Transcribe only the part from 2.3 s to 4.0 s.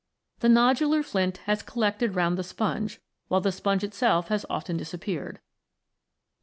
the sponge, while the sponge